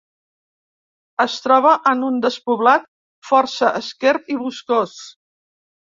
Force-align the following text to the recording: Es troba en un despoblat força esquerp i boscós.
Es 1.25 1.35
troba 1.47 1.73
en 1.91 2.01
un 2.09 2.17
despoblat 2.25 2.89
força 3.33 3.73
esquerp 3.81 4.37
i 4.37 4.39
boscós. 4.45 5.01